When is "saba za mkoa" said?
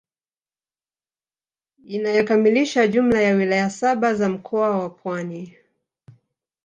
3.69-4.69